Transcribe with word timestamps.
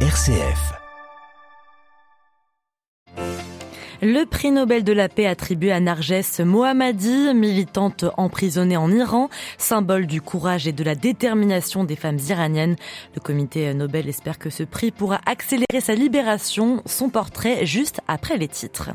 RCF. 0.00 0.85
Le 4.08 4.24
prix 4.24 4.52
Nobel 4.52 4.84
de 4.84 4.92
la 4.92 5.08
paix 5.08 5.26
attribué 5.26 5.72
à 5.72 5.80
Narges 5.80 6.38
Mohammadi, 6.38 7.34
militante 7.34 8.04
emprisonnée 8.16 8.76
en 8.76 8.88
Iran, 8.92 9.30
symbole 9.58 10.06
du 10.06 10.20
courage 10.20 10.68
et 10.68 10.72
de 10.72 10.84
la 10.84 10.94
détermination 10.94 11.82
des 11.82 11.96
femmes 11.96 12.20
iraniennes. 12.28 12.76
Le 13.16 13.20
comité 13.20 13.74
Nobel 13.74 14.08
espère 14.08 14.38
que 14.38 14.48
ce 14.48 14.62
prix 14.62 14.92
pourra 14.92 15.18
accélérer 15.26 15.80
sa 15.80 15.96
libération, 15.96 16.84
son 16.86 17.08
portrait 17.08 17.66
juste 17.66 18.00
après 18.06 18.36
les 18.36 18.46
titres. 18.46 18.90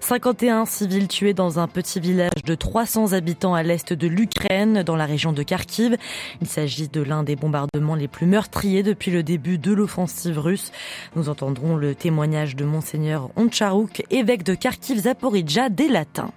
51 0.00 0.64
civils 0.64 1.06
tués 1.06 1.34
dans 1.34 1.60
un 1.60 1.68
petit 1.68 2.00
village 2.00 2.42
de 2.44 2.56
300 2.56 3.12
habitants 3.12 3.54
à 3.54 3.62
l'est 3.62 3.92
de 3.92 4.08
l'Ukraine, 4.08 4.82
dans 4.82 4.96
la 4.96 5.06
région 5.06 5.32
de 5.32 5.44
Kharkiv. 5.44 5.96
Il 6.40 6.48
s'agit 6.48 6.88
de 6.88 7.00
l'un 7.00 7.22
des 7.22 7.36
bombardements 7.36 7.94
les 7.94 8.08
plus 8.08 8.26
meurtriers 8.26 8.82
depuis 8.82 9.12
le 9.12 9.22
début 9.22 9.58
de 9.58 9.72
l'offensive 9.72 10.40
russe. 10.40 10.72
Nous 11.14 11.28
entendrons 11.28 11.76
le 11.76 11.94
témoignage 11.94 12.56
de 12.56 12.64
Monseigneur 12.64 13.30
Oncharouk, 13.36 14.02
évêque 14.10 14.42
de 14.47 14.47
Kharkiv 14.52 15.00
Zaporizhia 15.00 15.68
des 15.68 15.88
latins. 15.88 16.30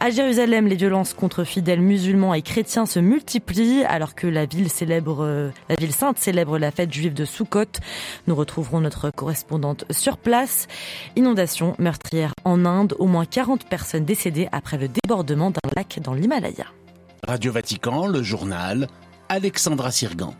À 0.00 0.10
Jérusalem, 0.10 0.66
les 0.66 0.76
violences 0.76 1.14
contre 1.14 1.44
fidèles 1.44 1.80
musulmans 1.80 2.34
et 2.34 2.42
chrétiens 2.42 2.86
se 2.86 2.98
multiplient 2.98 3.84
alors 3.84 4.14
que 4.14 4.26
la 4.26 4.46
ville 4.46 4.70
célèbre, 4.70 5.52
la 5.68 5.74
ville 5.76 5.92
sainte 5.92 6.18
célèbre 6.18 6.58
la 6.58 6.70
fête 6.70 6.92
juive 6.92 7.14
de 7.14 7.24
Sukkot. 7.24 7.80
Nous 8.26 8.34
retrouverons 8.34 8.80
notre 8.80 9.10
correspondante 9.10 9.84
sur 9.90 10.16
place. 10.16 10.66
Inondation 11.16 11.74
meurtrière 11.78 12.32
en 12.44 12.64
Inde, 12.64 12.94
au 12.98 13.06
moins 13.06 13.24
40 13.24 13.68
personnes 13.68 14.04
décédées 14.04 14.48
après 14.52 14.78
le 14.78 14.88
débordement 14.88 15.50
d'un 15.50 15.70
lac 15.76 16.00
dans 16.02 16.14
l'Himalaya. 16.14 16.66
Radio 17.26 17.52
Vatican, 17.52 18.06
le 18.06 18.22
journal, 18.22 18.88
Alexandra 19.28 19.90
Sirgan. 19.90 20.34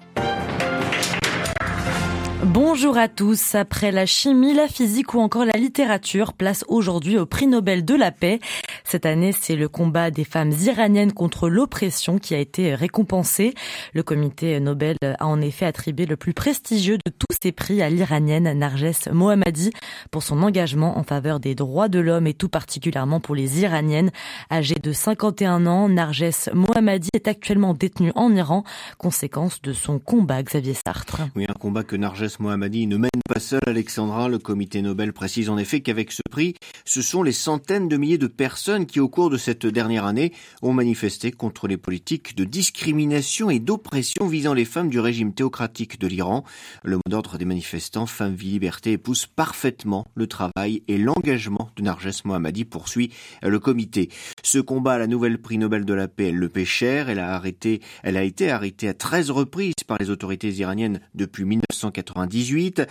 Bonjour 2.46 2.98
à 2.98 3.06
tous. 3.06 3.54
Après 3.54 3.92
la 3.92 4.04
chimie, 4.04 4.52
la 4.52 4.66
physique 4.66 5.14
ou 5.14 5.20
encore 5.20 5.44
la 5.44 5.56
littérature, 5.56 6.32
place 6.32 6.64
aujourd'hui 6.66 7.16
au 7.16 7.24
prix 7.24 7.46
Nobel 7.46 7.84
de 7.84 7.94
la 7.94 8.10
paix. 8.10 8.40
Cette 8.82 9.06
année, 9.06 9.30
c'est 9.32 9.54
le 9.54 9.68
combat 9.68 10.10
des 10.10 10.24
femmes 10.24 10.50
iraniennes 10.50 11.12
contre 11.12 11.48
l'oppression 11.48 12.18
qui 12.18 12.34
a 12.34 12.38
été 12.38 12.74
récompensé. 12.74 13.54
Le 13.94 14.02
comité 14.02 14.58
Nobel 14.58 14.96
a 15.02 15.24
en 15.24 15.40
effet 15.40 15.66
attribué 15.66 16.04
le 16.04 16.16
plus 16.16 16.34
prestigieux 16.34 16.98
de 16.98 17.10
tous 17.10 17.36
ces 17.40 17.52
prix 17.52 17.80
à 17.80 17.88
l'iranienne 17.88 18.52
Narges 18.58 19.08
Mohammadi 19.12 19.70
pour 20.10 20.24
son 20.24 20.42
engagement 20.42 20.98
en 20.98 21.04
faveur 21.04 21.38
des 21.38 21.54
droits 21.54 21.88
de 21.88 22.00
l'homme 22.00 22.26
et 22.26 22.34
tout 22.34 22.48
particulièrement 22.48 23.20
pour 23.20 23.36
les 23.36 23.60
iraniennes. 23.60 24.10
Âgée 24.50 24.74
de 24.82 24.92
51 24.92 25.66
ans, 25.66 25.88
Narges 25.88 26.50
Mohammadi 26.52 27.08
est 27.14 27.28
actuellement 27.28 27.72
détenue 27.72 28.12
en 28.16 28.34
Iran, 28.34 28.64
conséquence 28.98 29.62
de 29.62 29.72
son 29.72 30.00
combat, 30.00 30.42
Xavier 30.42 30.74
Sartre. 30.74 31.22
Oui, 31.36 31.46
un 31.48 31.54
combat 31.54 31.84
que 31.84 31.94
Mohammadi 32.40 32.86
ne 32.86 32.96
mène 32.96 33.21
pas 33.42 33.48
seul, 33.48 33.60
Alexandra. 33.66 34.28
Le 34.28 34.38
comité 34.38 34.82
Nobel 34.82 35.12
précise 35.12 35.48
en 35.48 35.58
effet 35.58 35.80
qu'avec 35.80 36.12
ce 36.12 36.22
prix, 36.30 36.54
ce 36.84 37.02
sont 37.02 37.22
les 37.22 37.32
centaines 37.32 37.88
de 37.88 37.96
milliers 37.96 38.18
de 38.18 38.28
personnes 38.28 38.86
qui, 38.86 39.00
au 39.00 39.08
cours 39.08 39.30
de 39.30 39.36
cette 39.36 39.66
dernière 39.66 40.04
année, 40.04 40.32
ont 40.60 40.72
manifesté 40.72 41.32
contre 41.32 41.66
les 41.66 41.76
politiques 41.76 42.36
de 42.36 42.44
discrimination 42.44 43.50
et 43.50 43.58
d'oppression 43.58 44.26
visant 44.26 44.54
les 44.54 44.64
femmes 44.64 44.90
du 44.90 45.00
régime 45.00 45.32
théocratique 45.32 45.98
de 45.98 46.06
l'Iran. 46.06 46.44
Le 46.84 46.96
mot 46.96 47.02
d'ordre 47.08 47.36
des 47.36 47.44
manifestants, 47.44 48.06
Femmes, 48.06 48.34
Vie, 48.34 48.50
Liberté, 48.50 48.92
épouse 48.92 49.26
parfaitement 49.26 50.06
le 50.14 50.28
travail 50.28 50.82
et 50.86 50.98
l'engagement 50.98 51.70
de 51.76 51.82
Narges 51.82 52.24
Mohammadi, 52.24 52.64
poursuit 52.64 53.12
le 53.42 53.58
comité. 53.58 54.08
Ce 54.44 54.58
combat 54.58 54.92
à 54.92 54.98
la 54.98 55.06
nouvelle 55.08 55.38
prix 55.38 55.58
Nobel 55.58 55.84
de 55.84 55.94
la 55.94 56.06
paix, 56.06 56.28
elle 56.28 56.36
le 56.36 56.48
paie 56.48 56.64
cher. 56.64 57.08
Elle 57.08 57.18
a 57.18 57.34
arrêté, 57.34 57.80
elle 58.04 58.16
a 58.16 58.22
été 58.22 58.50
arrêtée 58.50 58.88
à 58.88 58.94
13 58.94 59.30
reprises 59.30 59.74
par 59.86 59.98
les 59.98 60.10
autorités 60.10 60.50
iraniennes 60.50 61.00
depuis 61.14 61.44
1998, 61.44 62.82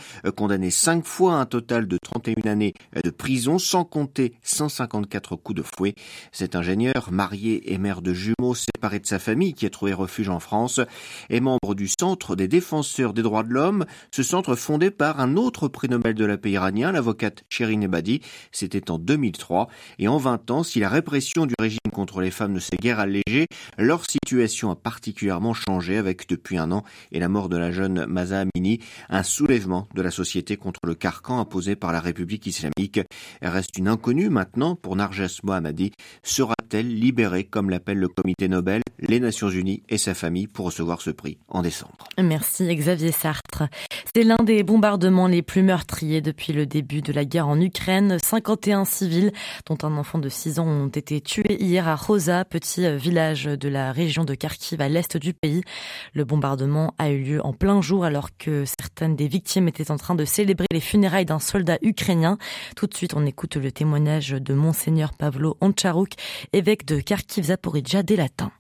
condamnée 0.42 0.72
cinq 0.72 1.06
fois 1.06 1.36
à 1.36 1.36
un 1.36 1.46
total 1.46 1.88
de 1.88 2.00
31 2.02 2.50
années 2.50 2.74
de 3.04 3.12
prison, 3.12 3.60
sans 3.60 3.86
compter 3.86 4.34
154 4.42 5.36
coups 5.36 5.58
de 5.58 5.64
fouet. 5.64 5.94
Cet 6.32 6.56
ingénieur, 6.56 7.10
marié 7.12 7.72
et 7.72 7.78
mère 7.78 8.02
de 8.02 8.12
jumeaux, 8.12 8.56
séparé 8.82 9.00
de 9.00 9.06
sa 9.06 9.20
famille, 9.20 9.54
qui 9.54 9.68
a 9.68 9.70
trouvé 9.70 9.94
refuge 9.94 10.30
en 10.30 10.40
France, 10.40 10.80
est 11.30 11.40
membre 11.40 11.76
du 11.76 11.88
Centre 11.88 12.36
des 12.36 12.48
défenseurs 12.48 13.14
des 13.14 13.22
droits 13.22 13.44
de 13.44 13.50
l'homme, 13.50 13.86
ce 14.10 14.24
centre 14.24 14.56
fondé 14.56 14.90
par 14.90 15.20
un 15.20 15.36
autre 15.36 15.68
prix 15.68 15.88
Nobel 15.88 16.16
de 16.16 16.26
la 16.26 16.40
paix 16.40 16.50
iranien, 16.50 16.92
l'avocate 16.92 17.44
Shirin 17.48 17.82
Ebadi. 17.82 18.22
C'était 18.52 18.90
en 18.90 18.98
2003. 18.98 19.68
Et 20.00 20.08
en 20.08 20.18
20 20.18 20.50
ans, 20.50 20.64
si 20.64 20.80
la 20.80 20.90
répression 20.90 21.46
du 21.46 21.54
régime 21.60 21.78
contre 21.94 22.22
les 22.22 22.32
femmes 22.32 22.54
ne 22.54 22.60
s'est 22.60 22.76
guère 22.82 23.00
allégée, 23.00 23.46
leur 23.78 24.10
situation 24.10 24.72
a 24.72 24.76
particulièrement 24.76 25.54
changé 25.54 25.98
avec 25.98 26.28
depuis 26.28 26.58
un 26.58 26.72
an 26.72 26.84
et 27.12 27.20
la 27.20 27.30
mort 27.30 27.50
de 27.50 27.58
la 27.58 27.72
jeune 27.72 28.08
Masa 28.08 28.46
Amini, 28.56 28.80
un 29.10 29.22
soulèvement 29.22 29.88
de 29.94 30.02
la 30.02 30.10
société 30.10 30.58
contre 30.58 30.80
le 30.88 30.96
carcan 30.96 31.40
imposé 31.40 31.76
par 31.76 31.92
la 31.92 32.00
République 32.00 32.48
islamique. 32.48 33.00
Elle 33.42 33.50
reste 33.50 33.78
une 33.78 33.90
inconnue 33.90 34.30
maintenant 34.30 34.76
pour 34.76 34.96
Narges 34.96 35.42
Mohammadi. 35.44 35.92
Sera-t-elle 36.24 36.88
libérée, 36.88 37.44
comme 37.44 37.70
l'appelle 37.70 38.00
le 38.00 38.08
comité 38.08 38.48
Nobel, 38.48 38.71
les 39.00 39.20
Nations 39.20 39.50
Unies 39.50 39.84
et 39.90 39.98
sa 39.98 40.14
famille 40.14 40.48
pour 40.48 40.66
recevoir 40.66 41.02
ce 41.02 41.10
prix 41.10 41.38
en 41.48 41.62
décembre 41.62 42.08
Merci 42.22 42.74
Xavier 42.74 43.12
Sartre. 43.12 43.64
C'est 44.14 44.24
l'un 44.24 44.44
des 44.44 44.64
bombardements 44.64 45.28
les 45.28 45.42
plus 45.42 45.64
meurtriers 45.64 46.22
depuis 46.22 46.54
le 46.54 46.66
début 46.66 47.02
de 47.02 47.14
la 47.14 47.26
guerre 47.26 47.48
en 47.48 47.60
Ukraine. 47.60 48.18
51 48.22 48.86
civils, 48.86 49.32
dont 49.66 49.78
un 49.84 49.98
enfant 49.98 50.20
de 50.20 50.30
6 50.30 50.60
ans, 50.60 50.68
ont 50.68 50.88
été 50.90 51.22
tués 51.22 51.62
hier 51.62 51.88
à 51.88 51.96
Rosa, 51.96 52.46
petit 52.46 52.98
village 52.98 53.46
de 53.46 53.70
la 53.70 53.92
région 53.92 54.24
de 54.24 54.36
Kharkiv 54.36 54.82
à 54.82 54.90
l'est 54.90 55.18
du 55.18 55.34
pays. 55.34 55.62
Le 56.14 56.26
bombardement 56.26 56.94
a 56.98 57.10
eu 57.10 57.24
lieu 57.24 57.46
en 57.46 57.54
plein 57.54 57.82
jour 57.82 58.04
alors 58.06 58.30
que 58.38 58.66
certaines 58.66 59.16
des 59.16 59.28
victimes 59.28 59.68
étaient 59.68 59.92
en 59.92 59.98
train 59.98 60.16
de 60.16 60.26
célébrer 60.26 60.68
les 60.72 60.80
funérailles 60.80 61.26
d'un 61.26 61.40
soldat 61.40 61.78
ukrainien. 61.82 62.38
Tout 62.76 62.88
de 62.88 62.94
suite, 62.94 63.14
on 63.16 63.26
écoute 63.26 63.56
le 63.56 63.72
témoignage 63.72 64.32
de 64.32 64.54
Monseigneur 64.54 65.14
Pavlo 65.14 65.58
Oncharouk, 65.62 66.12
évêque 66.54 66.86
de 66.86 67.00
Kharkiv 67.00 67.46
Zaporizhia 67.46 68.04
des 68.04 68.16
Latins. 68.16 68.52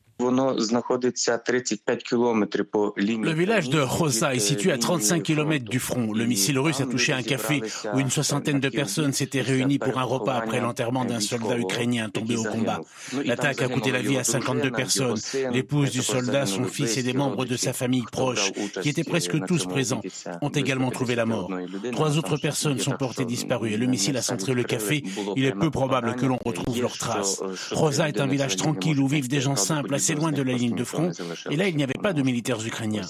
Le 3.07 3.31
village 3.33 3.69
de 3.69 3.79
Rosa 3.79 4.35
est 4.35 4.39
situé 4.39 4.71
à 4.71 4.77
35 4.77 5.23
km 5.23 5.65
du 5.65 5.79
front. 5.79 6.13
Le 6.13 6.25
missile 6.25 6.59
russe 6.59 6.81
a 6.81 6.85
touché 6.85 7.13
un 7.13 7.23
café 7.23 7.61
où 7.93 7.99
une 7.99 8.09
soixantaine 8.09 8.59
de 8.59 8.69
personnes 8.69 9.13
s'étaient 9.13 9.41
réunies 9.41 9.79
pour 9.79 9.97
un 9.97 10.03
repas 10.03 10.35
après 10.35 10.59
l'enterrement 10.59 11.05
d'un 11.05 11.19
soldat 11.19 11.57
ukrainien 11.57 12.09
tombé 12.09 12.35
au 12.35 12.43
combat. 12.43 12.81
L'attaque 13.25 13.61
a 13.61 13.67
coûté 13.67 13.91
la 13.91 14.01
vie 14.01 14.17
à 14.17 14.23
52 14.23 14.71
personnes. 14.71 15.17
L'épouse 15.51 15.91
du 15.91 16.01
soldat, 16.01 16.45
son 16.45 16.65
fils 16.65 16.97
et 16.97 17.03
des 17.03 17.13
membres 17.13 17.45
de 17.45 17.55
sa 17.55 17.73
famille 17.73 18.05
proche, 18.11 18.51
qui 18.81 18.89
étaient 18.89 19.03
presque 19.03 19.43
tous 19.45 19.65
présents, 19.65 20.01
ont 20.41 20.49
également 20.49 20.91
trouvé 20.91 21.15
la 21.15 21.25
mort. 21.25 21.51
Trois 21.91 22.17
autres 22.17 22.37
personnes 22.37 22.79
sont 22.79 22.91
portées 22.91 23.25
disparues 23.25 23.71
et 23.71 23.77
le 23.77 23.87
missile 23.87 24.17
a 24.17 24.21
centré 24.21 24.53
le 24.53 24.63
café. 24.63 25.03
Il 25.35 25.45
est 25.45 25.51
peu 25.51 25.69
probable 25.69 26.15
que 26.15 26.25
l'on 26.25 26.39
retrouve 26.45 26.81
leurs 26.81 26.97
traces. 26.97 27.41
Rosa 27.71 28.07
est 28.07 28.19
un 28.19 28.27
village 28.27 28.55
tranquille 28.55 28.99
où 28.99 29.07
vivent 29.07 29.27
des 29.27 29.41
gens 29.41 29.55
simples, 29.55 29.93
assez 29.93 30.10
loin 30.13 30.31
de 30.31 30.41
la 30.41 30.53
ligne 30.53 30.75
de 30.75 30.83
front, 30.83 31.11
et 31.49 31.55
là 31.55 31.67
il 31.67 31.75
n'y 31.75 31.83
avait 31.83 31.93
pas 32.01 32.13
de 32.13 32.21
militaires 32.21 32.65
ukrainiens. 32.65 33.03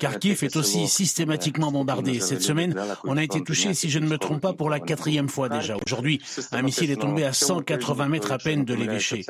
Kharkiv 0.00 0.44
est 0.44 0.56
aussi 0.56 0.86
systématiquement 0.88 1.72
bombardé. 1.72 2.20
Cette 2.20 2.42
semaine, 2.42 2.74
on 3.04 3.16
a 3.16 3.22
été 3.22 3.42
touché, 3.42 3.74
si 3.74 3.90
je 3.90 3.98
ne 3.98 4.06
me 4.06 4.18
trompe 4.18 4.40
pas, 4.40 4.52
pour 4.52 4.70
la 4.70 4.80
quatrième 4.80 5.28
fois 5.28 5.48
déjà. 5.48 5.76
Aujourd'hui, 5.86 6.20
un 6.52 6.62
missile 6.62 6.90
est 6.90 7.00
tombé 7.00 7.24
à 7.24 7.32
180 7.32 8.08
mètres 8.08 8.32
à 8.32 8.38
peine 8.38 8.64
de 8.64 8.74
l'évêché. 8.74 9.24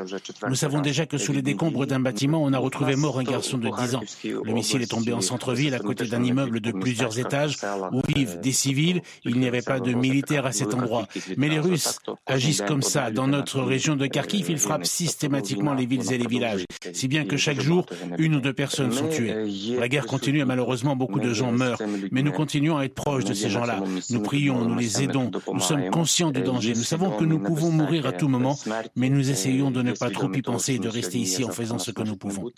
Nous 0.49 0.55
savons 0.55 0.81
déjà 0.81 1.07
que 1.07 1.19
sous 1.19 1.33
les 1.33 1.43
décombres 1.43 1.87
d'un 1.87 2.01
bâtiment, 2.01 2.43
on 2.43 2.53
a 2.53 2.59
retrouvé 2.59 2.97
mort 2.97 3.19
un 3.19 3.25
garçon 3.25 3.59
de 3.59 3.69
10 3.69 3.95
ans. 3.95 4.03
Le 4.25 4.53
missile 4.53 4.83
est 4.83 4.91
tombé 4.91 5.13
en 5.13 5.21
centre-ville, 5.21 5.75
à 5.75 5.79
côté 5.79 6.07
d'un 6.07 6.23
immeuble 6.23 6.61
de 6.61 6.73
plusieurs 6.73 7.19
étages, 7.19 7.59
où 7.93 8.01
vivent 8.15 8.41
des 8.41 8.53
civils. 8.53 9.03
Il 9.25 9.39
n'y 9.39 9.47
avait 9.47 9.63
pas 9.63 9.81
de 9.81 9.93
militaires 9.93 10.47
à 10.47 10.53
cet 10.53 10.75
endroit. 10.75 11.07
Mais 11.37 11.49
les 11.49 11.61
Russes 11.61 11.99
agissent 12.27 12.63
comme 12.67 12.83
ça. 12.83 13.11
Dans 13.11 13.27
notre 13.27 13.61
région 13.61 13.97
de 13.97 14.07
Kharkiv, 14.07 14.47
ils 14.51 14.59
frappent 14.59 14.87
systématiquement 14.87 15.75
les 15.75 15.87
villes 15.87 16.13
et 16.13 16.19
les 16.19 16.27
villages 16.27 16.65
si 17.05 17.09
bien 17.09 17.27
que 17.27 17.37
chaque 17.37 17.61
jour, 17.61 17.85
une 18.17 18.37
ou 18.37 18.41
deux 18.41 18.55
personnes 18.55 18.91
sont 18.91 19.09
tuées. 19.09 19.35
La 19.79 19.89
guerre 19.89 20.07
continue 20.07 20.39
et 20.39 20.47
malheureusement 20.47 20.97
beaucoup 20.97 21.21
de 21.21 21.35
gens 21.35 21.53
meurent, 21.53 21.83
mais 22.11 22.23
nous 22.23 22.33
continuons 22.33 22.79
à 22.79 22.85
être 22.85 22.95
proches 22.95 23.27
de 23.27 23.35
ces 23.35 23.51
gens-là. 23.51 23.83
Nous 24.09 24.23
prions, 24.23 24.65
nous 24.65 24.79
les 24.79 25.03
aidons, 25.03 25.31
nous 25.53 25.61
sommes 25.61 25.91
conscients 25.91 26.31
du 26.31 26.41
danger, 26.41 26.73
nous 26.75 26.83
savons 26.83 27.11
que 27.11 27.25
nous 27.25 27.39
pouvons 27.39 27.71
mourir 27.71 28.07
à 28.07 28.13
tout 28.13 28.29
moment, 28.29 28.57
mais 28.97 29.11
nous 29.11 29.29
essayons 29.31 29.71
de 29.71 29.83
ne 29.83 29.93
pas 29.93 30.09
trop 30.09 30.33
y 30.33 30.41
penser 30.41 30.77
et 30.77 30.79
de 30.79 30.89
rester 30.89 31.19
ici 31.19 31.45
en 31.45 31.51
faisant 31.51 31.79
ce 31.79 31.91
que 31.91 32.03
nous 32.03 32.17
pouvons. 32.17 32.51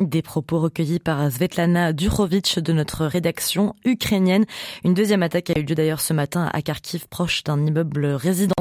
Des 0.00 0.22
propos 0.22 0.60
recueillis 0.60 0.98
par 0.98 1.30
Svetlana 1.30 1.92
Durovic 1.92 2.58
de 2.58 2.72
notre 2.72 3.04
rédaction 3.04 3.74
ukrainienne. 3.84 4.46
Une 4.82 4.94
deuxième 4.94 5.22
attaque 5.22 5.50
a 5.50 5.58
eu 5.58 5.62
lieu 5.62 5.74
d'ailleurs 5.74 6.00
ce 6.00 6.14
matin 6.14 6.48
à 6.54 6.62
Kharkiv, 6.62 7.06
proche 7.08 7.44
d'un 7.44 7.66
immeuble 7.66 8.06
résidentiel 8.06 8.54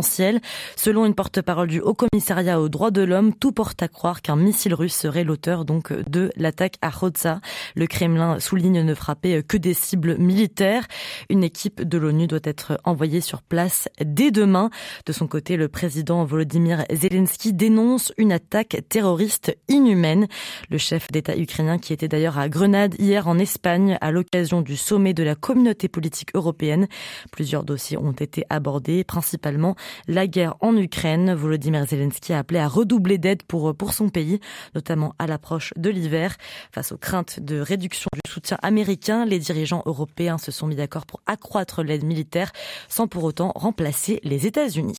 Selon 0.75 1.05
une 1.05 1.15
porte-parole 1.15 1.67
du 1.67 1.79
Haut 1.79 1.93
Commissariat 1.93 2.59
aux 2.59 2.69
droits 2.69 2.91
de 2.91 3.01
l'homme, 3.01 3.33
tout 3.33 3.51
porte 3.51 3.81
à 3.83 3.87
croire 3.87 4.21
qu'un 4.21 4.35
missile 4.35 4.73
russe 4.73 4.95
serait 4.95 5.23
l'auteur 5.23 5.65
donc 5.65 5.91
de 5.93 6.31
l'attaque 6.37 6.77
à 6.81 6.89
Rodza. 6.89 7.41
Le 7.75 7.87
Kremlin 7.87 8.39
souligne 8.39 8.81
ne 8.81 8.93
frapper 8.93 9.43
que 9.43 9.57
des 9.57 9.73
cibles 9.73 10.17
militaires. 10.17 10.87
Une 11.29 11.43
équipe 11.43 11.81
de 11.81 11.97
l'ONU 11.97 12.27
doit 12.27 12.39
être 12.43 12.79
envoyée 12.83 13.21
sur 13.21 13.41
place 13.41 13.89
dès 14.03 14.31
demain. 14.31 14.69
De 15.05 15.13
son 15.13 15.27
côté, 15.27 15.57
le 15.57 15.67
président 15.67 16.23
Volodymyr 16.25 16.83
Zelensky 16.91 17.53
dénonce 17.53 18.13
une 18.17 18.31
attaque 18.31 18.77
terroriste 18.89 19.55
inhumaine. 19.67 20.27
Le 20.69 20.77
chef 20.77 21.11
d'État 21.11 21.37
ukrainien 21.37 21.77
qui 21.77 21.93
était 21.93 22.07
d'ailleurs 22.07 22.37
à 22.37 22.49
Grenade 22.49 22.95
hier 22.99 23.27
en 23.27 23.37
Espagne 23.39 23.97
à 24.01 24.11
l'occasion 24.11 24.61
du 24.61 24.77
sommet 24.77 25.13
de 25.13 25.23
la 25.23 25.35
communauté 25.35 25.87
politique 25.87 26.35
européenne. 26.35 26.87
Plusieurs 27.31 27.63
dossiers 27.63 27.97
ont 27.97 28.11
été 28.11 28.45
abordés, 28.49 29.03
principalement 29.03 29.75
la 30.13 30.27
guerre 30.27 30.55
en 30.61 30.77
Ukraine. 30.77 31.33
Volodymyr 31.33 31.85
Zelensky 31.85 32.33
a 32.33 32.39
appelé 32.39 32.59
à 32.59 32.67
redoubler 32.67 33.17
d'aide 33.17 33.43
pour, 33.43 33.73
son 33.91 34.09
pays, 34.09 34.39
notamment 34.75 35.13
à 35.19 35.27
l'approche 35.27 35.73
de 35.75 35.89
l'hiver. 35.89 36.37
Face 36.71 36.91
aux 36.91 36.97
craintes 36.97 37.39
de 37.39 37.59
réduction 37.59 38.07
du 38.13 38.31
soutien 38.31 38.57
américain, 38.61 39.25
les 39.25 39.39
dirigeants 39.39 39.83
européens 39.85 40.37
se 40.37 40.51
sont 40.51 40.67
mis 40.67 40.75
d'accord 40.75 41.05
pour 41.05 41.21
accroître 41.25 41.83
l'aide 41.83 42.03
militaire 42.03 42.51
sans 42.87 43.07
pour 43.07 43.23
autant 43.23 43.51
remplacer 43.55 44.19
les 44.23 44.45
États-Unis. 44.45 44.95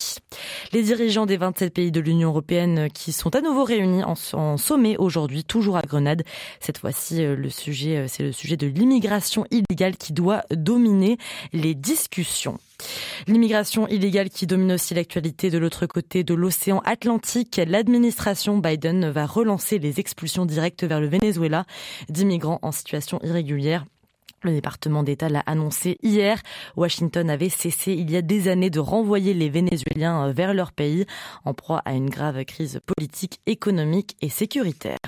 Les 0.72 0.82
dirigeants 0.82 1.26
des 1.26 1.36
27 1.36 1.72
pays 1.72 1.92
de 1.92 2.00
l'Union 2.00 2.30
européenne 2.30 2.88
qui 2.92 3.12
sont 3.12 3.34
à 3.34 3.40
nouveau 3.40 3.64
réunis 3.64 4.02
en, 4.04 4.56
sommet 4.56 4.96
aujourd'hui, 4.96 5.44
toujours 5.44 5.76
à 5.76 5.82
Grenade. 5.82 6.22
Cette 6.60 6.78
fois-ci, 6.78 7.24
euh, 7.24 7.36
euh, 7.36 8.06
c'est 8.08 8.22
le 8.22 8.32
sujet 8.32 8.56
de 8.56 8.66
l'immigration 8.66 9.46
illégale 9.50 9.96
qui 9.96 10.12
doit 10.12 10.42
dominer 10.50 11.18
les 11.52 11.74
discussions. 11.74 12.58
L'immigration 13.26 13.86
illégale 13.88 14.30
qui 14.30 14.46
domine 14.46 14.72
aussi 14.72 14.94
l'actualité 14.94 15.50
de 15.50 15.58
l'autre 15.58 15.86
côté 15.86 16.24
de 16.24 16.34
l'océan 16.34 16.80
Atlantique. 16.84 17.60
L'administration 17.66 18.58
Biden 18.58 19.10
va 19.10 19.26
relancer 19.26 19.78
les 19.78 20.00
expulsions 20.00 20.46
directes 20.46 20.84
vers 20.84 21.00
le 21.00 21.06
Venezuela 21.06 21.64
d'immigrants 22.08 22.58
en 22.62 22.72
situation 22.72 23.20
irrégulière. 23.22 23.84
Le 24.44 24.52
département 24.52 25.02
d'État 25.02 25.30
l'a 25.30 25.40
annoncé 25.46 25.96
hier. 26.02 26.38
Washington 26.76 27.30
avait 27.30 27.48
cessé 27.48 27.92
il 27.92 28.10
y 28.10 28.16
a 28.16 28.20
des 28.20 28.48
années 28.48 28.68
de 28.68 28.78
renvoyer 28.78 29.32
les 29.32 29.48
Vénézuéliens 29.48 30.28
euh, 30.28 30.32
vers 30.32 30.52
leur 30.52 30.72
pays 30.72 31.06
en 31.46 31.54
proie 31.54 31.80
à 31.86 31.94
une 31.94 32.10
grave 32.10 32.44
crise 32.44 32.78
politique, 32.84 33.40
économique 33.46 34.16
et 34.20 34.28
sécuritaire. 34.28 34.98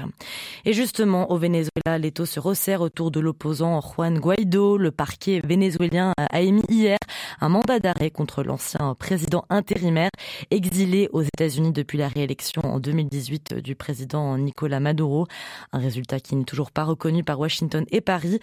Et 0.65 0.73
justement, 0.73 1.31
au 1.31 1.37
Venezuela, 1.37 1.99
l'étau 1.99 2.25
se 2.25 2.41
resserre 2.41 2.81
autour 2.81 3.11
de 3.11 3.21
l'opposant 3.21 3.83
Juan 3.83 4.19
Guaido. 4.19 4.79
Le 4.79 4.91
parquet 4.91 5.43
vénézuélien 5.45 6.15
a 6.17 6.41
émis 6.41 6.65
hier 6.71 6.97
un 7.43 7.51
mandat 7.51 7.79
d'arrêt 7.79 8.11
contre 8.11 8.43
l'ancien 8.43 8.95
président 8.95 9.45
intérimaire 9.51 10.11
exilé 10.51 11.11
aux 11.13 11.23
États-Unis 11.23 11.73
depuis 11.73 11.99
la 11.99 12.09
réélection 12.09 12.63
en 12.65 12.81
2018 12.81 13.53
du 13.55 13.75
président 13.75 14.39
Nicolas 14.39 14.81
Maduro. 14.81 15.27
Un 15.75 15.79
résultat 15.79 16.21
qui 16.21 16.37
n'est 16.37 16.45
toujours 16.45 16.71
pas 16.71 16.85
reconnu 16.85 17.23
par 17.23 17.39
Washington 17.39 17.85
et 17.91 18.01
Paris. 18.01 18.41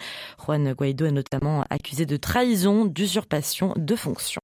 Est 0.84 1.00
notamment 1.02 1.64
accusé 1.70 2.06
de 2.06 2.16
trahison, 2.16 2.84
d'usurpation 2.84 3.74
de 3.76 3.96
fonction. 3.96 4.40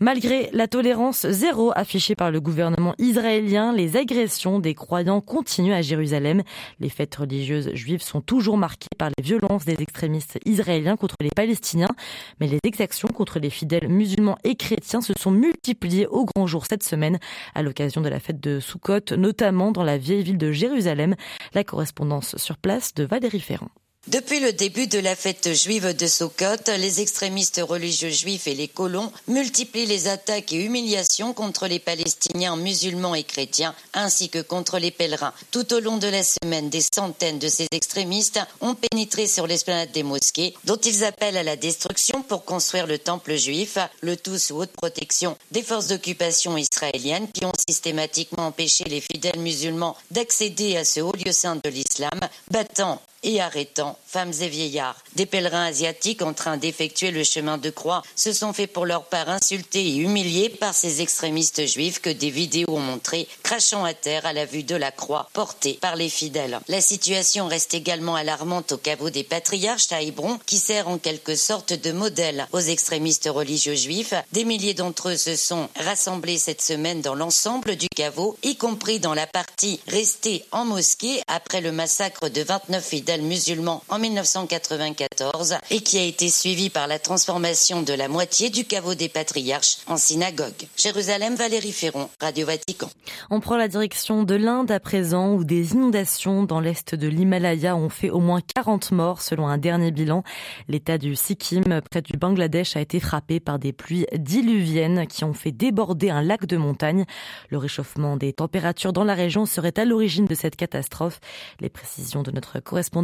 Malgré 0.00 0.48
la 0.52 0.68
tolérance 0.68 1.26
zéro 1.26 1.72
affichée 1.74 2.14
par 2.14 2.30
le 2.30 2.40
gouvernement 2.40 2.94
israélien, 2.98 3.72
les 3.72 3.96
agressions 3.96 4.60
des 4.60 4.74
croyants 4.74 5.20
continuent 5.20 5.74
à 5.74 5.82
Jérusalem. 5.82 6.44
Les 6.78 6.88
fêtes 6.88 7.16
religieuses 7.16 7.74
juives 7.74 8.02
sont 8.02 8.20
toujours 8.20 8.58
marquées 8.58 8.86
par 8.96 9.08
les 9.08 9.24
violences 9.24 9.64
des 9.64 9.74
extrémistes 9.80 10.38
israéliens 10.44 10.96
contre 10.96 11.16
les 11.20 11.30
Palestiniens, 11.34 11.90
mais 12.38 12.46
les 12.46 12.60
exactions 12.62 13.08
contre 13.08 13.40
les 13.40 13.50
fidèles 13.50 13.88
musulmans 13.88 14.38
et 14.44 14.54
chrétiens 14.54 15.00
se 15.00 15.14
sont 15.18 15.32
multipliées 15.32 16.06
au 16.06 16.24
grand 16.24 16.46
jour 16.46 16.64
cette 16.66 16.84
semaine 16.84 17.18
à 17.56 17.62
l'occasion 17.62 18.00
de 18.00 18.08
la 18.08 18.20
fête 18.20 18.38
de 18.38 18.60
Sukkot, 18.60 19.16
notamment 19.16 19.72
dans 19.72 19.82
la 19.82 19.98
vieille 19.98 20.22
ville 20.22 20.38
de 20.38 20.52
Jérusalem. 20.52 21.16
La 21.54 21.64
correspondance 21.64 22.36
sur 22.36 22.56
place 22.56 22.94
de 22.94 23.02
Valérie 23.02 23.40
Ferrand. 23.40 23.70
Depuis 24.06 24.40
le 24.40 24.54
début 24.54 24.86
de 24.86 24.98
la 24.98 25.14
fête 25.14 25.52
juive 25.52 25.94
de 25.94 26.06
Sukkot, 26.06 26.70
les 26.78 27.00
extrémistes 27.02 27.60
religieux 27.62 28.08
juifs 28.08 28.46
et 28.46 28.54
les 28.54 28.68
colons 28.68 29.12
multiplient 29.26 29.84
les 29.84 30.08
attaques 30.08 30.52
et 30.54 30.64
humiliations 30.64 31.34
contre 31.34 31.66
les 31.66 31.78
Palestiniens 31.78 32.56
musulmans 32.56 33.14
et 33.14 33.24
chrétiens, 33.24 33.74
ainsi 33.92 34.30
que 34.30 34.38
contre 34.38 34.78
les 34.78 34.92
pèlerins. 34.92 35.34
Tout 35.50 35.74
au 35.74 35.80
long 35.80 35.98
de 35.98 36.06
la 36.06 36.22
semaine, 36.22 36.70
des 36.70 36.80
centaines 36.80 37.38
de 37.38 37.48
ces 37.48 37.66
extrémistes 37.70 38.40
ont 38.62 38.74
pénétré 38.74 39.26
sur 39.26 39.46
l'esplanade 39.46 39.92
des 39.92 40.04
mosquées, 40.04 40.54
dont 40.64 40.76
ils 40.76 41.04
appellent 41.04 41.36
à 41.36 41.42
la 41.42 41.56
destruction 41.56 42.22
pour 42.22 42.46
construire 42.46 42.86
le 42.86 42.98
temple 42.98 43.36
juif, 43.36 43.76
le 44.00 44.16
tout 44.16 44.38
sous 44.38 44.56
haute 44.56 44.72
protection 44.72 45.36
des 45.50 45.62
forces 45.62 45.88
d'occupation 45.88 46.56
israéliennes 46.56 47.30
qui 47.30 47.44
ont 47.44 47.52
systématiquement 47.68 48.46
empêché 48.46 48.84
les 48.84 49.02
fidèles 49.02 49.40
musulmans 49.40 49.96
d'accéder 50.12 50.78
à 50.78 50.86
ce 50.86 51.00
haut 51.00 51.12
lieu 51.12 51.32
saint 51.32 51.56
de 51.56 51.68
l'islam, 51.68 52.20
battant 52.50 53.02
et 53.22 53.40
arrêtant 53.40 53.98
femmes 54.06 54.32
et 54.40 54.48
vieillards. 54.48 54.96
Des 55.16 55.26
pèlerins 55.26 55.66
asiatiques 55.66 56.22
en 56.22 56.32
train 56.32 56.56
d'effectuer 56.56 57.10
le 57.10 57.24
chemin 57.24 57.58
de 57.58 57.70
croix 57.70 58.02
se 58.14 58.32
sont 58.32 58.52
fait 58.52 58.66
pour 58.66 58.86
leur 58.86 59.04
part 59.04 59.28
insulter 59.28 59.86
et 59.86 59.96
humilier 59.96 60.48
par 60.48 60.74
ces 60.74 61.02
extrémistes 61.02 61.66
juifs 61.66 62.00
que 62.00 62.10
des 62.10 62.30
vidéos 62.30 62.70
ont 62.70 62.80
montré 62.80 63.26
crachant 63.42 63.84
à 63.84 63.94
terre 63.94 64.24
à 64.26 64.32
la 64.32 64.44
vue 64.44 64.62
de 64.62 64.76
la 64.76 64.90
croix 64.90 65.28
portée 65.32 65.78
par 65.80 65.96
les 65.96 66.08
fidèles. 66.08 66.60
La 66.68 66.80
situation 66.80 67.48
reste 67.48 67.74
également 67.74 68.14
alarmante 68.14 68.72
au 68.72 68.78
caveau 68.78 69.10
des 69.10 69.24
patriarches 69.24 69.92
à 69.92 70.02
Hébron 70.02 70.38
qui 70.46 70.58
sert 70.58 70.88
en 70.88 70.98
quelque 70.98 71.34
sorte 71.34 71.72
de 71.72 71.92
modèle 71.92 72.46
aux 72.52 72.60
extrémistes 72.60 73.28
religieux 73.32 73.74
juifs. 73.74 74.14
Des 74.32 74.44
milliers 74.44 74.74
d'entre 74.74 75.10
eux 75.10 75.16
se 75.16 75.36
sont 75.36 75.68
rassemblés 75.76 76.38
cette 76.38 76.62
semaine 76.62 77.02
dans 77.02 77.14
l'ensemble 77.14 77.76
du 77.76 77.88
caveau, 77.88 78.38
y 78.42 78.56
compris 78.56 79.00
dans 79.00 79.14
la 79.14 79.26
partie 79.26 79.80
restée 79.88 80.44
en 80.52 80.64
mosquée 80.64 81.22
après 81.26 81.60
le 81.60 81.72
massacre 81.72 82.28
de 82.28 82.42
29 82.42 82.84
fidèles 82.84 83.07
musulmans 83.16 83.82
en 83.88 83.98
1994 83.98 85.56
et 85.70 85.80
qui 85.80 85.98
a 85.98 86.04
été 86.04 86.28
suivi 86.28 86.68
par 86.68 86.86
la 86.86 86.98
transformation 86.98 87.82
de 87.82 87.94
la 87.94 88.08
moitié 88.08 88.50
du 88.50 88.64
caveau 88.64 88.94
des 88.94 89.08
patriarches 89.08 89.78
en 89.86 89.96
synagogue. 89.96 90.66
Jérusalem, 90.76 91.34
Valérie 91.34 91.72
Ferron, 91.72 92.10
Radio 92.20 92.46
Vatican. 92.46 92.90
On 93.30 93.40
prend 93.40 93.56
la 93.56 93.68
direction 93.68 94.24
de 94.24 94.34
l'Inde 94.34 94.70
à 94.70 94.80
présent 94.80 95.32
où 95.32 95.44
des 95.44 95.72
inondations 95.72 96.42
dans 96.42 96.60
l'est 96.60 96.94
de 96.94 97.08
l'Himalaya 97.08 97.74
ont 97.76 97.88
fait 97.88 98.10
au 98.10 98.20
moins 98.20 98.42
40 98.54 98.92
morts 98.92 99.22
selon 99.22 99.48
un 99.48 99.56
dernier 99.56 99.90
bilan. 99.90 100.22
L'état 100.68 100.98
du 100.98 101.16
Sikkim 101.16 101.80
près 101.90 102.02
du 102.02 102.18
Bangladesh 102.18 102.76
a 102.76 102.80
été 102.80 103.00
frappé 103.00 103.40
par 103.40 103.58
des 103.58 103.72
pluies 103.72 104.06
diluviennes 104.14 105.06
qui 105.06 105.24
ont 105.24 105.32
fait 105.32 105.52
déborder 105.52 106.10
un 106.10 106.22
lac 106.22 106.44
de 106.44 106.56
montagne. 106.58 107.06
Le 107.48 107.56
réchauffement 107.56 108.16
des 108.16 108.34
températures 108.34 108.92
dans 108.92 109.04
la 109.04 109.14
région 109.14 109.46
serait 109.46 109.78
à 109.78 109.84
l'origine 109.84 110.26
de 110.26 110.34
cette 110.34 110.56
catastrophe. 110.56 111.20
Les 111.60 111.70
précisions 111.70 112.22
de 112.22 112.30
notre 112.30 112.60
correspondant 112.60 112.97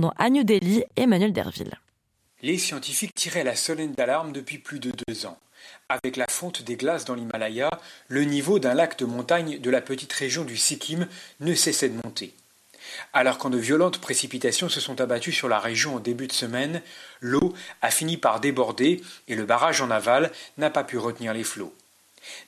Emmanuel 0.96 1.32
Derville. 1.32 1.78
Les 2.42 2.58
scientifiques 2.58 3.14
tiraient 3.14 3.44
la 3.44 3.56
sonnette 3.56 3.96
d'alarme 3.96 4.32
depuis 4.32 4.58
plus 4.58 4.78
de 4.78 4.92
deux 5.06 5.26
ans. 5.26 5.38
Avec 5.88 6.16
la 6.16 6.26
fonte 6.28 6.62
des 6.62 6.76
glaces 6.76 7.04
dans 7.04 7.14
l'Himalaya, 7.14 7.70
le 8.08 8.24
niveau 8.24 8.58
d'un 8.58 8.74
lac 8.74 8.98
de 8.98 9.04
montagne 9.04 9.58
de 9.58 9.70
la 9.70 9.80
petite 9.80 10.12
région 10.12 10.44
du 10.44 10.56
Sikkim 10.56 11.06
ne 11.40 11.54
cessait 11.54 11.88
de 11.88 12.00
monter. 12.04 12.34
Alors 13.12 13.38
quand 13.38 13.50
de 13.50 13.58
violentes 13.58 13.98
précipitations 13.98 14.68
se 14.68 14.80
sont 14.80 15.00
abattues 15.00 15.32
sur 15.32 15.48
la 15.48 15.58
région 15.58 15.96
en 15.96 16.00
début 16.00 16.26
de 16.26 16.32
semaine, 16.32 16.82
l'eau 17.20 17.54
a 17.82 17.90
fini 17.90 18.16
par 18.16 18.40
déborder 18.40 19.02
et 19.28 19.34
le 19.34 19.46
barrage 19.46 19.80
en 19.80 19.90
aval 19.90 20.30
n'a 20.58 20.70
pas 20.70 20.84
pu 20.84 20.98
retenir 20.98 21.32
les 21.32 21.44
flots. 21.44 21.74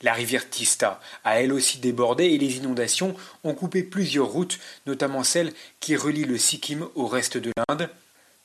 La 0.01 0.13
rivière 0.13 0.49
Tista 0.49 0.99
a 1.23 1.41
elle 1.41 1.53
aussi 1.53 1.79
débordé 1.79 2.25
et 2.25 2.37
les 2.37 2.57
inondations 2.57 3.15
ont 3.43 3.53
coupé 3.53 3.83
plusieurs 3.83 4.27
routes, 4.27 4.59
notamment 4.85 5.23
celle 5.23 5.53
qui 5.79 5.95
relie 5.95 6.25
le 6.25 6.37
Sikkim 6.37 6.87
au 6.95 7.07
reste 7.07 7.37
de 7.37 7.51
l'Inde. 7.57 7.89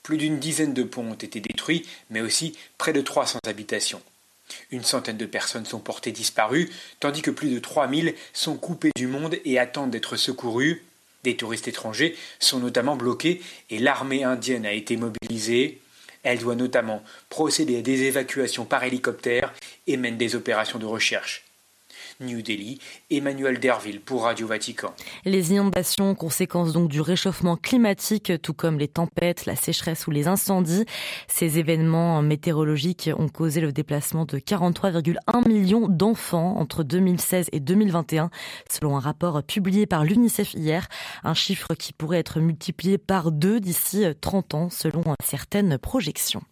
Plus 0.02 0.16
d'une 0.16 0.38
dizaine 0.38 0.74
de 0.74 0.82
ponts 0.82 1.10
ont 1.10 1.14
été 1.14 1.40
détruits, 1.40 1.86
mais 2.10 2.20
aussi 2.20 2.56
près 2.78 2.92
de 2.92 3.00
300 3.00 3.38
habitations. 3.46 4.02
Une 4.70 4.84
centaine 4.84 5.16
de 5.16 5.26
personnes 5.26 5.64
sont 5.64 5.78
portées 5.78 6.12
disparues, 6.12 6.70
tandis 7.00 7.22
que 7.22 7.30
plus 7.30 7.50
de 7.50 7.58
3000 7.58 8.14
sont 8.32 8.56
coupées 8.56 8.90
du 8.96 9.06
monde 9.06 9.36
et 9.44 9.58
attendent 9.58 9.90
d'être 9.90 10.16
secourus. 10.16 10.84
Des 11.24 11.36
touristes 11.36 11.68
étrangers 11.68 12.16
sont 12.40 12.58
notamment 12.58 12.96
bloqués 12.96 13.40
et 13.70 13.78
l'armée 13.78 14.24
indienne 14.24 14.66
a 14.66 14.72
été 14.72 14.96
mobilisée. 14.96 15.80
Elle 16.22 16.38
doit 16.38 16.54
notamment 16.54 17.02
procéder 17.28 17.78
à 17.78 17.82
des 17.82 18.02
évacuations 18.02 18.64
par 18.64 18.84
hélicoptère 18.84 19.52
et 19.86 19.96
mène 19.96 20.16
des 20.16 20.36
opérations 20.36 20.78
de 20.78 20.86
recherche. 20.86 21.44
New 22.22 22.42
Delhi, 22.42 22.78
Emmanuel 23.10 23.58
Derville 23.58 24.00
pour 24.00 24.24
Radio 24.24 24.46
Vatican. 24.46 24.94
Les 25.24 25.52
inondations, 25.52 26.14
conséquences 26.14 26.72
donc 26.72 26.88
du 26.88 27.00
réchauffement 27.00 27.56
climatique, 27.56 28.32
tout 28.42 28.54
comme 28.54 28.78
les 28.78 28.88
tempêtes, 28.88 29.46
la 29.46 29.56
sécheresse 29.56 30.06
ou 30.06 30.10
les 30.10 30.28
incendies, 30.28 30.84
ces 31.28 31.58
événements 31.58 32.22
météorologiques 32.22 33.10
ont 33.18 33.28
causé 33.28 33.60
le 33.60 33.72
déplacement 33.72 34.24
de 34.24 34.38
43,1 34.38 35.48
millions 35.48 35.88
d'enfants 35.88 36.56
entre 36.58 36.82
2016 36.82 37.48
et 37.52 37.60
2021, 37.60 38.30
selon 38.70 38.96
un 38.96 39.00
rapport 39.00 39.42
publié 39.42 39.86
par 39.86 40.04
l'UNICEF 40.04 40.54
hier, 40.54 40.88
un 41.24 41.34
chiffre 41.34 41.74
qui 41.74 41.92
pourrait 41.92 42.18
être 42.18 42.40
multiplié 42.40 42.98
par 42.98 43.32
deux 43.32 43.60
d'ici 43.60 44.04
30 44.20 44.54
ans 44.54 44.70
selon 44.70 45.02
certaines 45.22 45.78
projections. 45.78 46.42